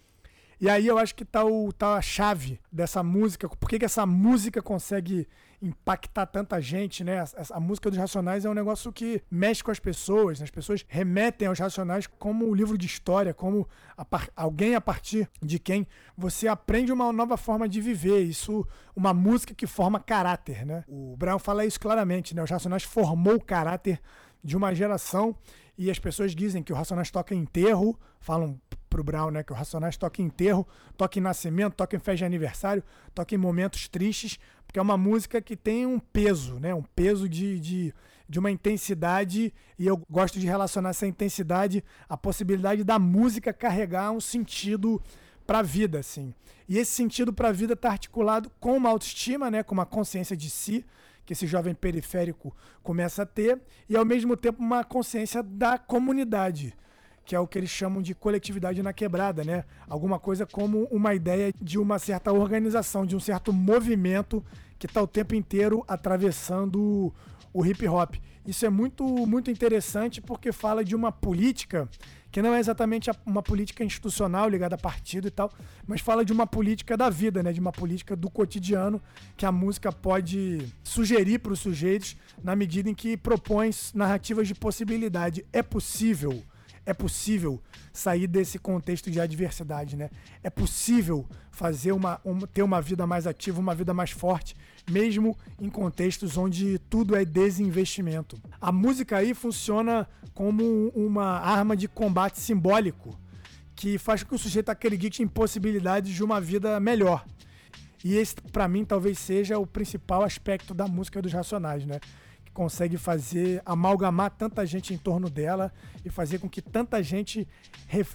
E 0.64 0.70
aí 0.70 0.88
eu 0.88 0.98
acho 0.98 1.14
que 1.14 1.26
tá, 1.26 1.44
o, 1.44 1.74
tá 1.74 1.96
a 1.96 2.02
chave 2.02 2.58
dessa 2.72 3.04
música. 3.04 3.50
Por 3.50 3.70
que, 3.70 3.78
que 3.78 3.84
essa 3.84 4.06
música 4.06 4.62
consegue 4.62 5.28
impactar 5.62 6.26
tanta 6.26 6.62
gente, 6.62 7.04
né? 7.04 7.20
A, 7.20 7.58
a, 7.58 7.60
música 7.60 7.90
dos 7.90 8.00
Racionais 8.00 8.46
é 8.46 8.50
um 8.50 8.54
negócio 8.54 8.90
que 8.90 9.22
mexe 9.30 9.62
com 9.62 9.72
as 9.72 9.80
pessoas. 9.80 10.40
Né? 10.40 10.46
As 10.46 10.50
pessoas 10.50 10.86
remetem 10.88 11.50
aos 11.50 11.60
Racionais 11.60 12.08
como 12.08 12.48
um 12.48 12.54
livro 12.54 12.78
de 12.78 12.86
história, 12.86 13.34
como 13.34 13.68
a 13.98 14.06
alguém 14.38 14.74
a 14.74 14.80
partir 14.80 15.30
de 15.42 15.60
quem 15.60 15.86
você 16.16 16.48
aprende 16.48 16.94
uma 16.94 17.12
nova 17.12 17.36
forma 17.36 17.68
de 17.68 17.82
viver. 17.82 18.22
Isso, 18.22 18.66
uma 18.96 19.14
música 19.14 19.54
que 19.54 19.68
forma 19.68 20.00
caráter, 20.00 20.66
né? 20.66 20.86
O 20.88 21.18
Brown 21.18 21.40
fala 21.40 21.66
isso 21.66 21.78
claramente, 21.78 22.34
né? 22.34 22.42
Os 22.42 22.50
Racionais 22.50 22.84
formou 22.84 23.36
o 23.36 23.44
caráter 23.44 24.00
de 24.42 24.56
uma 24.56 24.74
geração 24.74 25.36
e 25.78 25.92
as 25.92 26.00
pessoas 26.00 26.34
dizem 26.34 26.64
que 26.64 26.72
o 26.72 26.76
Racionais 26.76 27.12
toca 27.12 27.36
enterro, 27.36 28.00
falam 28.22 28.58
pro 28.94 29.04
Brown, 29.04 29.32
né? 29.32 29.42
Que 29.44 29.52
o 29.52 29.56
Racionais 29.56 29.98
toca 29.98 30.22
em 30.22 30.26
enterro, 30.26 30.68
toca 30.96 31.18
em 31.18 31.22
nascimento, 31.22 31.74
toca 31.74 31.96
em 31.96 32.00
festa 32.00 32.18
de 32.18 32.26
aniversário, 32.26 32.84
toca 33.16 33.34
em 33.34 33.38
momentos 33.40 33.88
tristes, 33.88 34.38
porque 34.68 34.78
é 34.78 34.82
uma 34.82 34.98
música 34.98 35.42
que 35.42 35.56
tem 35.56 35.88
um 35.88 35.98
peso, 35.98 36.60
né? 36.60 36.76
Um 36.76 36.84
peso 36.84 37.28
de, 37.28 37.60
de, 37.60 37.94
de 38.30 38.40
uma 38.40 38.52
intensidade, 38.52 39.52
e 39.80 39.88
eu 39.88 39.98
gosto 40.08 40.40
de 40.40 40.46
relacionar 40.46 40.92
essa 40.92 41.08
intensidade 41.08 41.84
à 42.08 42.16
possibilidade 42.16 42.84
da 42.84 43.00
música 43.00 43.52
carregar 43.52 44.12
um 44.12 44.22
sentido 44.22 45.02
para 45.48 45.60
a 45.60 45.64
vida, 45.64 45.98
assim. 45.98 46.32
E 46.70 46.78
esse 46.78 46.92
sentido 46.92 47.34
para 47.34 47.50
a 47.50 47.52
vida 47.52 47.74
está 47.74 47.90
articulado 47.90 48.52
com 48.60 48.78
uma 48.78 48.92
autoestima, 48.92 49.50
né? 49.50 49.64
Com 49.64 49.74
uma 49.74 49.88
consciência 49.88 50.38
de 50.38 50.52
si, 50.52 50.86
que 51.26 51.34
esse 51.34 51.48
jovem 51.48 51.74
periférico 51.74 52.56
começa 52.84 53.24
a 53.24 53.26
ter, 53.26 53.60
e 53.90 53.98
ao 53.98 54.06
mesmo 54.06 54.38
tempo 54.38 54.62
uma 54.62 54.84
consciência 54.84 55.42
da 55.42 55.80
comunidade 55.80 56.76
que 57.26 57.36
é 57.36 57.40
o 57.40 57.48
que 57.48 57.58
eles 57.58 57.70
chamam 57.70 58.02
de 58.02 58.14
coletividade 58.14 58.82
na 58.84 58.94
quebrada, 58.94 59.44
né? 59.44 59.64
Alguma 59.88 60.20
coisa 60.20 60.46
como 60.46 60.84
uma 60.92 61.14
ideia 61.14 61.54
de 61.62 61.80
uma 61.80 61.98
certa 62.00 62.32
organização, 62.34 63.06
de 63.06 63.16
um 63.16 63.20
certo 63.20 63.54
movimento 63.54 64.44
que 64.78 64.86
está 64.86 65.02
o 65.02 65.08
tempo 65.08 65.34
inteiro 65.34 65.84
atravessando 65.88 67.14
o 67.54 67.66
hip 67.66 67.88
hop. 67.88 68.16
Isso 68.46 68.66
é 68.66 68.70
muito, 68.70 69.06
muito 69.26 69.50
interessante 69.50 70.20
porque 70.22 70.52
fala 70.52 70.84
de 70.84 70.96
uma 70.96 71.12
política 71.12 71.88
que 72.30 72.42
não 72.42 72.54
é 72.54 72.60
exatamente 72.60 73.12
uma 73.28 73.44
política 73.44 73.84
institucional 73.84 74.50
ligada 74.50 74.74
a 74.74 74.78
partido 74.78 75.28
e 75.28 75.32
tal, 75.32 75.52
mas 75.86 76.02
fala 76.02 76.26
de 76.26 76.34
uma 76.34 76.48
política 76.48 76.98
da 76.98 77.08
vida, 77.08 77.44
né? 77.44 77.54
De 77.54 77.60
uma 77.60 77.72
política 77.72 78.16
do 78.16 78.30
cotidiano 78.30 79.00
que 79.38 79.46
a 79.46 79.52
música 79.52 79.92
pode 79.92 80.68
sugerir 80.84 81.40
para 81.40 81.54
os 81.54 81.60
sujeitos 81.60 82.18
na 82.44 82.56
medida 82.56 82.90
em 82.90 82.96
que 82.96 83.16
propõe 83.16 83.70
narrativas 83.94 84.48
de 84.48 84.56
possibilidade. 84.56 85.46
É 85.54 85.62
possível 85.62 86.44
é 86.86 86.94
possível 86.94 87.62
sair 87.92 88.28
desse 88.28 88.60
contexto 88.60 89.10
de 89.10 89.20
adversidade, 89.20 89.96
né? 89.96 90.10
É 90.42 90.50
possível 90.50 91.26
fazer 91.52 91.92
uma, 91.92 92.20
ter 92.54 92.64
uma 92.64 92.82
vida 92.82 93.06
mais 93.06 93.28
ativa, 93.28 93.60
uma 93.60 93.76
vida 93.76 93.94
mais 93.94 94.12
forte, 94.12 94.56
mesmo 94.90 95.38
em 95.62 95.70
contextos 95.70 96.38
onde 96.38 96.80
tudo 96.90 97.16
é 97.16 97.24
desinvestimento. 97.24 98.38
A 98.60 98.72
música 98.72 99.18
aí 99.18 99.34
funciona 99.34 100.08
como 100.34 100.90
uma 100.96 101.40
arma 101.40 101.78
de 101.78 101.88
combate 101.88 102.40
simbólico 102.40 103.18
que 103.76 103.98
faz 103.98 104.24
com 104.24 104.30
que 104.30 104.36
o 104.36 104.40
sujeito 104.40 104.70
acredite 104.70 105.24
em 105.24 105.28
possibilidades 105.28 106.14
de 106.14 106.24
uma 106.24 106.40
vida 106.40 106.80
melhor. 106.80 107.26
E 108.04 108.16
esse, 108.16 108.36
para 108.52 108.68
mim, 108.68 108.84
talvez 108.84 109.18
seja 109.18 109.58
o 109.58 109.66
principal 109.66 110.24
aspecto 110.24 110.74
da 110.74 110.88
música 110.88 111.22
dos 111.22 111.32
Racionais, 111.32 111.86
né? 111.86 112.00
Consegue 112.54 112.98
fazer 112.98 113.62
amalgamar 113.66 114.30
tanta 114.32 114.66
gente 114.66 114.94
em 114.94 114.98
torno 114.98 115.30
dela 115.30 115.74
e 116.06 116.10
fazer 116.10 116.40
com 116.40 116.50
que 116.50 116.62
tanta 116.62 117.02
gente 117.02 117.48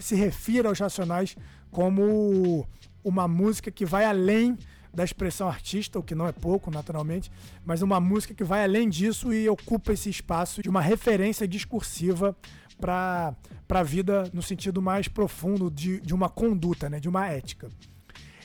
se 0.01 0.15
refira 0.15 0.69
aos 0.69 0.79
Racionais 0.79 1.37
como 1.71 2.67
uma 3.05 3.27
música 3.27 3.71
que 3.71 3.85
vai 3.85 4.05
além 4.05 4.57
da 4.93 5.05
expressão 5.05 5.49
artista, 5.49 5.99
o 5.99 6.03
que 6.03 6.15
não 6.15 6.27
é 6.27 6.33
pouco, 6.33 6.71
naturalmente, 6.71 7.31
mas 7.65 7.83
uma 7.83 8.01
música 8.01 8.35
que 8.35 8.45
vai 8.45 8.65
além 8.65 8.89
disso 8.89 9.33
e 9.33 9.49
ocupa 9.49 9.93
esse 9.93 10.09
espaço 10.09 10.63
de 10.63 10.69
uma 10.69 10.81
referência 10.81 11.47
discursiva 11.47 12.37
para 12.81 13.35
a 13.69 13.83
vida 13.83 14.31
no 14.33 14.43
sentido 14.43 14.81
mais 14.81 15.09
profundo 15.09 15.71
de, 15.71 16.01
de 16.01 16.15
uma 16.15 16.29
conduta, 16.29 16.89
né, 16.89 17.01
de 17.01 17.09
uma 17.09 17.29
ética. 17.29 17.69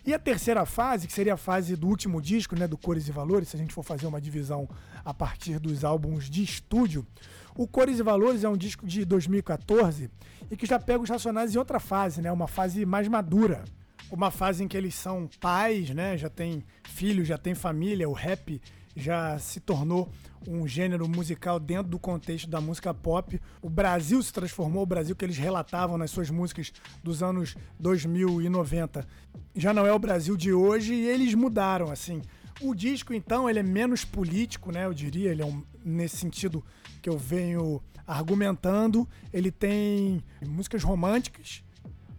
E 0.05 0.13
a 0.13 0.19
terceira 0.19 0.65
fase, 0.65 1.07
que 1.07 1.13
seria 1.13 1.35
a 1.35 1.37
fase 1.37 1.77
do 1.77 1.87
último 1.87 2.21
disco, 2.21 2.57
né, 2.57 2.67
do 2.67 2.77
Cores 2.77 3.07
e 3.07 3.11
Valores, 3.11 3.47
se 3.47 3.55
a 3.55 3.59
gente 3.59 3.73
for 3.73 3.83
fazer 3.83 4.05
uma 4.05 4.19
divisão 4.19 4.67
a 5.03 5.13
partir 5.13 5.59
dos 5.59 5.85
álbuns 5.85 6.29
de 6.29 6.43
estúdio, 6.43 7.07
o 7.55 7.65
Cores 7.65 7.99
e 7.99 8.03
Valores 8.03 8.43
é 8.43 8.49
um 8.49 8.57
disco 8.57 8.85
de 8.85 9.05
2014 9.05 10.11
e 10.51 10.57
que 10.57 10.65
já 10.65 10.77
pega 10.77 11.01
os 11.01 11.09
Racionais 11.09 11.55
em 11.55 11.57
outra 11.57 11.79
fase, 11.79 12.21
né, 12.21 12.29
uma 12.31 12.47
fase 12.47 12.85
mais 12.85 13.07
madura. 13.07 13.63
Uma 14.11 14.29
fase 14.29 14.63
em 14.63 14.67
que 14.67 14.75
eles 14.75 14.93
são 14.93 15.29
pais, 15.39 15.89
né, 15.91 16.17
já 16.17 16.29
tem 16.29 16.65
filhos, 16.83 17.25
já 17.27 17.37
tem 17.37 17.55
família, 17.55 18.09
o 18.09 18.13
rap 18.13 18.61
já 18.95 19.37
se 19.39 19.59
tornou 19.59 20.11
um 20.47 20.67
gênero 20.67 21.07
musical 21.07 21.59
dentro 21.59 21.89
do 21.89 21.99
contexto 21.99 22.49
da 22.49 22.59
música 22.59 22.93
pop. 22.93 23.39
O 23.61 23.69
Brasil 23.69 24.21
se 24.21 24.31
transformou, 24.31 24.83
o 24.83 24.87
Brasil 24.87 25.15
que 25.15 25.25
eles 25.25 25.37
relatavam 25.37 25.97
nas 25.97 26.11
suas 26.11 26.29
músicas 26.29 26.71
dos 27.03 27.23
anos 27.23 27.55
2090. 27.79 29.07
Já 29.55 29.73
não 29.73 29.85
é 29.85 29.93
o 29.93 29.99
Brasil 29.99 30.35
de 30.35 30.53
hoje 30.53 30.93
e 30.93 31.07
eles 31.07 31.33
mudaram, 31.33 31.91
assim. 31.91 32.21
O 32.61 32.73
disco, 32.75 33.13
então, 33.13 33.49
ele 33.49 33.59
é 33.59 33.63
menos 33.63 34.05
político, 34.05 34.71
né? 34.71 34.85
Eu 34.85 34.93
diria, 34.93 35.31
ele 35.31 35.41
é 35.41 35.45
um, 35.45 35.63
nesse 35.83 36.17
sentido 36.17 36.63
que 37.01 37.09
eu 37.09 37.17
venho 37.17 37.81
argumentando. 38.05 39.07
Ele 39.31 39.51
tem 39.51 40.23
músicas 40.45 40.83
românticas, 40.83 41.63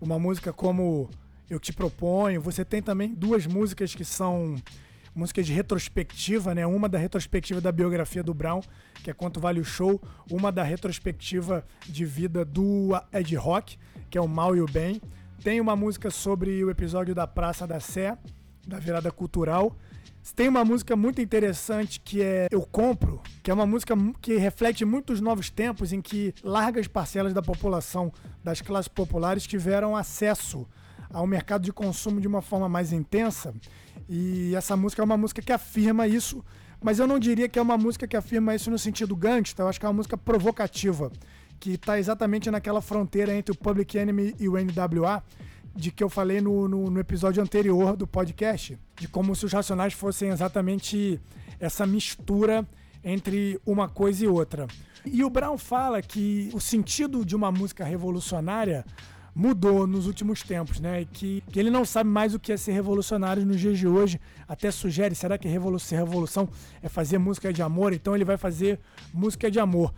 uma 0.01 0.19
música 0.19 0.53
como 0.53 1.09
Eu 1.49 1.61
Te 1.61 1.73
Proponho. 1.73 2.41
Você 2.41 2.65
tem 2.65 2.83
também 2.83 3.15
duas 3.15 3.47
músicas 3.47 3.95
que 3.95 4.05
são 4.05 4.57
músicas 5.15 5.47
de 5.47 5.53
retrospectiva, 5.53 6.55
né? 6.55 6.67
Uma 6.67 6.89
da 6.89 6.99
retrospectiva 6.99 7.61
da 7.61 7.71
biografia 7.71 8.23
do 8.23 8.35
Brown, 8.35 8.61
que 9.03 9.11
é 9.11 9.15
Quanto 9.15 9.41
Vale 9.41 9.61
o 9.61 9.65
Show, 9.65 10.01
uma 10.31 10.51
da 10.51 10.63
retrospectiva 10.63 11.65
de 11.87 12.05
vida 12.05 12.45
do 12.45 12.91
Ed 13.13 13.35
Rock, 13.37 13.79
que 14.11 14.19
é 14.19 14.21
o 14.21 14.29
Mal 14.29 14.57
e 14.57 14.61
o 14.61 14.67
Bem. 14.67 15.01
Tem 15.43 15.61
uma 15.61 15.77
música 15.77 16.11
sobre 16.11 16.65
o 16.65 16.71
episódio 16.71 17.15
da 17.15 17.27
Praça 17.27 17.67
da 17.67 17.79
Sé, 17.79 18.17
da 18.67 18.79
virada 18.79 19.11
cultural. 19.13 19.77
Tem 20.35 20.49
uma 20.49 20.65
música 20.65 20.97
muito 20.97 21.21
interessante 21.21 22.01
que 22.01 22.23
é 22.23 22.49
Eu 22.51 22.63
Compro, 22.63 23.21
que 23.43 23.51
é 23.51 23.55
uma 23.55 23.67
música 23.67 23.95
que 24.23 24.37
reflete 24.37 24.85
muitos 24.85 25.21
novos 25.21 25.51
tempos 25.51 25.93
em 25.93 26.01
que 26.01 26.35
largas 26.43 26.89
parcelas 26.89 27.35
da 27.35 27.43
população 27.43 28.11
das 28.43 28.63
classes 28.63 28.89
populares 28.89 29.47
tiveram 29.47 29.95
acesso 29.95 30.67
ao 31.13 31.27
mercado 31.27 31.63
de 31.63 31.73
consumo 31.73 32.21
de 32.21 32.27
uma 32.27 32.41
forma 32.41 32.69
mais 32.69 32.91
intensa 32.91 33.55
e 34.09 34.55
essa 34.55 34.77
música 34.77 35.03
é 35.03 35.05
uma 35.05 35.17
música 35.17 35.41
que 35.41 35.53
afirma 35.53 36.07
isso, 36.07 36.45
mas 36.83 36.99
eu 36.99 37.07
não 37.07 37.19
diria 37.19 37.49
que 37.49 37.59
é 37.59 37.63
uma 37.63 37.79
música 37.79 38.07
que 38.07 38.17
afirma 38.17 38.55
isso 38.55 38.71
no 38.71 38.79
sentido 38.79 39.17
gangsta, 39.17 39.63
eu 39.63 39.69
acho 39.69 39.81
que 39.81 39.87
é 39.87 39.89
uma 39.89 39.95
música 39.95 40.17
provocativa, 40.17 41.11
que 41.59 41.73
está 41.73 41.99
exatamente 41.99 42.51
naquela 42.51 42.81
fronteira 42.81 43.35
entre 43.35 43.53
o 43.53 43.57
Public 43.57 43.97
Enemy 43.97 44.35
e 44.39 44.49
o 44.49 44.53
NWA, 44.53 45.23
de 45.75 45.91
que 45.91 46.05
eu 46.05 46.09
falei 46.09 46.41
no, 46.41 46.69
no, 46.69 46.91
no 46.91 47.01
episódio 47.01 47.43
anterior 47.43 47.97
do 47.97 48.07
podcast, 48.07 48.79
de 48.97 49.09
como 49.09 49.35
se 49.35 49.45
os 49.45 49.53
Racionais 49.53 49.93
fossem 49.93 50.29
exatamente 50.29 51.21
essa 51.59 51.87
mistura 51.87 52.67
entre 53.03 53.61
uma 53.67 53.89
coisa 53.89 54.25
e 54.25 54.29
outra. 54.29 54.67
E 55.05 55.23
o 55.23 55.29
Brown 55.29 55.59
fala 55.59 56.01
que 56.01 56.51
o 56.55 56.61
sentido 56.61 57.25
de 57.25 57.37
uma 57.37 57.53
música 57.53 57.85
revolucionária 57.85 58.85
mudou 59.35 59.87
nos 59.87 60.07
últimos 60.07 60.43
tempos, 60.43 60.79
né? 60.79 61.03
E 61.03 61.07
que, 61.07 61.43
que 61.51 61.59
ele 61.59 61.71
não 61.71 61.85
sabe 61.85 62.09
mais 62.09 62.35
o 62.35 62.39
que 62.39 62.53
é 62.53 62.57
ser 62.57 62.73
revolucionário 62.73 63.45
nos 63.45 63.59
dias 63.59 63.79
de 63.79 63.89
hoje. 63.89 64.21
Até 64.47 64.71
sugere, 64.71 65.15
será 65.15 65.37
que 65.37 65.49
revolução, 65.49 65.99
revolução 65.99 66.49
é 66.83 66.89
fazer 66.89 67.19
música 67.19 67.53
de 67.53 67.63
amor? 67.63 67.93
Então 67.93 68.15
ele 68.15 68.25
vai 68.25 68.37
fazer 68.37 68.79
música 69.13 69.51
de 69.51 69.59
amor. 69.59 69.93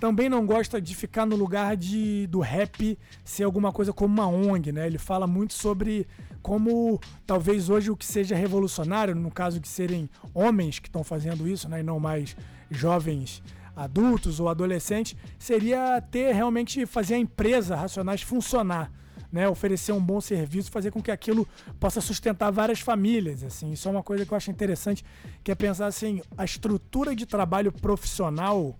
Também 0.00 0.28
não 0.28 0.44
gosta 0.44 0.80
de 0.80 0.96
ficar 0.96 1.24
no 1.24 1.36
lugar 1.36 1.76
de 1.76 2.26
do 2.26 2.40
rap 2.40 2.98
ser 3.24 3.44
alguma 3.44 3.70
coisa 3.70 3.92
como 3.92 4.12
uma 4.12 4.26
ONG, 4.26 4.72
né? 4.72 4.86
Ele 4.86 4.98
fala 4.98 5.26
muito 5.26 5.54
sobre 5.54 6.06
como 6.42 7.00
talvez 7.24 7.70
hoje 7.70 7.90
o 7.90 7.96
que 7.96 8.04
seja 8.04 8.34
revolucionário, 8.34 9.14
no 9.14 9.30
caso 9.30 9.60
de 9.60 9.68
serem 9.68 10.10
homens 10.34 10.80
que 10.80 10.88
estão 10.88 11.04
fazendo 11.04 11.46
isso, 11.46 11.68
né? 11.68 11.80
E 11.80 11.82
não 11.84 12.00
mais 12.00 12.36
jovens 12.68 13.42
adultos 13.74 14.40
ou 14.40 14.48
adolescentes, 14.48 15.16
seria 15.38 16.00
ter 16.00 16.34
realmente 16.34 16.84
fazer 16.86 17.14
a 17.14 17.18
empresa 17.18 17.76
Racionais 17.76 18.22
funcionar. 18.22 18.90
Né, 19.30 19.48
oferecer 19.48 19.92
um 19.92 20.00
bom 20.00 20.20
serviço, 20.20 20.70
fazer 20.70 20.90
com 20.90 21.02
que 21.02 21.10
aquilo 21.10 21.48
possa 21.80 22.02
sustentar 22.02 22.50
várias 22.50 22.80
famílias. 22.80 23.42
Assim, 23.42 23.72
isso 23.72 23.88
é 23.88 23.90
uma 23.90 24.02
coisa 24.02 24.26
que 24.26 24.32
eu 24.32 24.36
acho 24.36 24.50
interessante, 24.50 25.02
que 25.42 25.50
é 25.50 25.54
pensar 25.54 25.86
assim, 25.86 26.20
a 26.36 26.44
estrutura 26.44 27.16
de 27.16 27.24
trabalho 27.24 27.72
profissional 27.72 28.78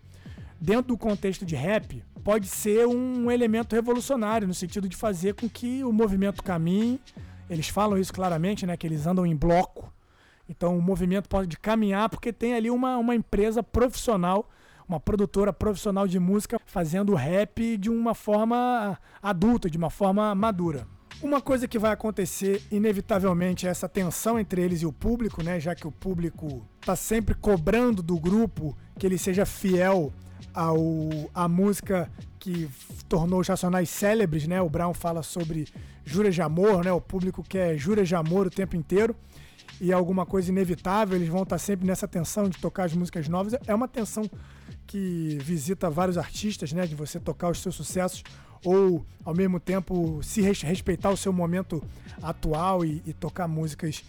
dentro 0.60 0.88
do 0.88 0.98
contexto 0.98 1.46
de 1.46 1.56
rap 1.56 2.04
pode 2.22 2.48
ser 2.48 2.86
um 2.86 3.30
elemento 3.30 3.74
revolucionário 3.74 4.46
no 4.46 4.52
sentido 4.52 4.88
de 4.88 4.94
fazer 4.94 5.32
com 5.34 5.48
que 5.48 5.82
o 5.84 5.90
movimento 5.90 6.42
caminhe. 6.42 7.00
Eles 7.48 7.68
falam 7.68 7.96
isso 7.96 8.12
claramente, 8.12 8.66
né, 8.66 8.76
que 8.76 8.86
eles 8.86 9.06
andam 9.06 9.24
em 9.24 9.34
bloco. 9.34 9.90
Então 10.48 10.76
o 10.76 10.82
movimento 10.82 11.30
pode 11.30 11.56
caminhar 11.56 12.08
porque 12.08 12.32
tem 12.32 12.54
ali 12.54 12.70
uma, 12.70 12.98
uma 12.98 13.14
empresa 13.14 13.62
profissional 13.62 14.50
uma 14.88 15.00
produtora 15.00 15.52
profissional 15.52 16.06
de 16.06 16.18
música 16.18 16.58
fazendo 16.64 17.14
rap 17.14 17.76
de 17.76 17.90
uma 17.90 18.14
forma 18.14 18.98
adulta, 19.22 19.70
de 19.70 19.78
uma 19.78 19.90
forma 19.90 20.34
madura. 20.34 20.86
Uma 21.22 21.40
coisa 21.40 21.68
que 21.68 21.78
vai 21.78 21.92
acontecer 21.92 22.62
inevitavelmente 22.70 23.66
é 23.66 23.70
essa 23.70 23.88
tensão 23.88 24.38
entre 24.38 24.60
eles 24.60 24.82
e 24.82 24.86
o 24.86 24.92
público, 24.92 25.42
né? 25.42 25.60
Já 25.60 25.74
que 25.74 25.86
o 25.86 25.92
público 25.92 26.66
está 26.80 26.96
sempre 26.96 27.34
cobrando 27.34 28.02
do 28.02 28.18
grupo 28.18 28.76
que 28.98 29.06
ele 29.06 29.16
seja 29.16 29.46
fiel 29.46 30.12
ao 30.52 30.88
a 31.32 31.46
música 31.46 32.10
que 32.40 32.68
tornou 33.08 33.40
os 33.40 33.46
Racionais 33.46 33.88
célebres, 33.88 34.48
né? 34.48 34.60
O 34.60 34.68
Brown 34.68 34.92
fala 34.92 35.22
sobre 35.22 35.68
juras 36.04 36.34
de 36.34 36.42
amor, 36.42 36.84
né? 36.84 36.90
O 36.92 37.00
público 37.00 37.42
quer 37.42 37.78
juras 37.78 38.08
de 38.08 38.16
amor 38.16 38.48
o 38.48 38.50
tempo 38.50 38.74
inteiro 38.74 39.14
e 39.80 39.92
alguma 39.92 40.26
coisa 40.26 40.50
inevitável, 40.50 41.16
eles 41.16 41.28
vão 41.28 41.42
estar 41.42 41.56
tá 41.56 41.58
sempre 41.58 41.86
nessa 41.86 42.06
tensão 42.06 42.48
de 42.48 42.58
tocar 42.58 42.84
as 42.84 42.94
músicas 42.94 43.28
novas. 43.28 43.54
É 43.66 43.74
uma 43.74 43.88
tensão 43.88 44.28
que 44.86 45.38
visita 45.40 45.90
vários 45.90 46.18
artistas, 46.18 46.72
né? 46.72 46.86
De 46.86 46.94
você 46.94 47.18
tocar 47.18 47.50
os 47.50 47.60
seus 47.60 47.74
sucessos 47.74 48.22
ou, 48.64 49.04
ao 49.24 49.34
mesmo 49.34 49.58
tempo, 49.58 50.20
se 50.22 50.40
respeitar 50.40 51.10
o 51.10 51.16
seu 51.16 51.32
momento 51.32 51.82
atual 52.22 52.84
e, 52.84 53.02
e 53.04 53.12
tocar 53.12 53.48
músicas 53.48 54.04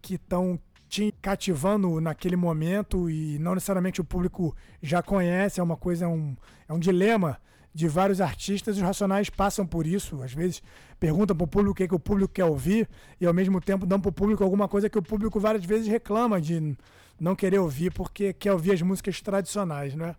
que 0.00 0.14
estão 0.14 0.58
te 0.88 1.14
cativando 1.20 2.00
naquele 2.00 2.36
momento 2.36 3.10
e 3.10 3.38
não 3.38 3.54
necessariamente 3.54 4.00
o 4.00 4.04
público 4.04 4.56
já 4.82 5.02
conhece, 5.02 5.60
é 5.60 5.62
uma 5.62 5.76
coisa, 5.76 6.06
é 6.06 6.08
um, 6.08 6.34
é 6.68 6.72
um 6.72 6.78
dilema 6.78 7.38
de 7.74 7.86
vários 7.86 8.20
artistas, 8.20 8.76
os 8.76 8.82
Racionais 8.82 9.30
passam 9.30 9.66
por 9.66 9.86
isso, 9.86 10.22
às 10.22 10.32
vezes 10.32 10.62
perguntam 10.98 11.36
para 11.36 11.44
o 11.44 11.48
público 11.48 11.72
o 11.72 11.74
que, 11.74 11.84
é 11.84 11.88
que 11.88 11.94
o 11.94 11.98
público 11.98 12.32
quer 12.32 12.44
ouvir 12.44 12.88
e 13.20 13.26
ao 13.26 13.34
mesmo 13.34 13.60
tempo 13.60 13.86
dão 13.86 14.00
para 14.00 14.08
o 14.08 14.12
público 14.12 14.42
alguma 14.42 14.66
coisa 14.66 14.90
que 14.90 14.98
o 14.98 15.02
público 15.02 15.38
várias 15.38 15.64
vezes 15.64 15.86
reclama 15.86 16.40
de 16.40 16.76
não 17.20 17.36
querer 17.36 17.58
ouvir 17.58 17.92
porque 17.92 18.32
quer 18.32 18.52
ouvir 18.52 18.72
as 18.72 18.82
músicas 18.82 19.20
tradicionais, 19.20 19.94
né? 19.94 20.16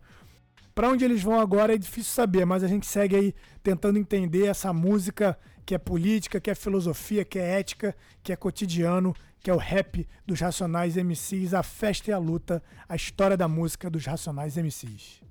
Para 0.74 0.90
onde 0.90 1.04
eles 1.04 1.22
vão 1.22 1.40
agora 1.40 1.74
é 1.74 1.78
difícil 1.78 2.14
saber, 2.14 2.46
mas 2.46 2.64
a 2.64 2.68
gente 2.68 2.86
segue 2.86 3.16
aí 3.16 3.36
tentando 3.62 4.00
entender 4.00 4.46
essa 4.46 4.72
música 4.72 5.38
que 5.66 5.76
é 5.76 5.78
política, 5.78 6.40
que 6.40 6.50
é 6.50 6.56
filosofia, 6.56 7.26
que 7.26 7.38
é 7.38 7.60
ética, 7.60 7.96
que 8.24 8.32
é 8.32 8.36
cotidiano, 8.36 9.14
que 9.42 9.50
é 9.50 9.54
o 9.54 9.58
rap 9.58 10.08
dos 10.26 10.40
Racionais 10.40 10.96
MCs, 10.96 11.54
a 11.54 11.64
festa 11.64 12.12
e 12.12 12.14
a 12.14 12.18
luta, 12.18 12.64
a 12.88 12.96
história 12.96 13.36
da 13.36 13.48
música 13.48 13.90
dos 13.90 14.06
Racionais 14.06 14.56
MCs. 14.58 15.22